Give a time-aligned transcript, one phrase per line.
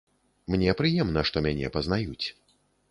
[0.53, 2.27] Мне прыемна, што мяне пазнаюць.